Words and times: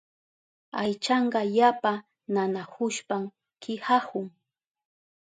Aychanka 0.81 1.41
yapa 1.57 1.93
nanahushpan 2.33 3.23
kihahun. 3.61 4.27